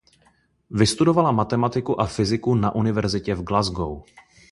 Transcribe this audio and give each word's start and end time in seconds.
Vystudovala 0.71 1.31
matematiku 1.31 2.01
a 2.01 2.05
fyziku 2.07 2.55
na 2.55 2.75
univerzitě 2.75 3.35
v 3.35 3.43
Glasgow. 3.43 4.03